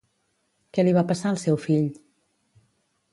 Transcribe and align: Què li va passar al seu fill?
Què 0.77 0.85
li 0.87 0.95
va 0.95 1.03
passar 1.11 1.29
al 1.33 1.37
seu 1.43 1.59
fill? 1.65 1.91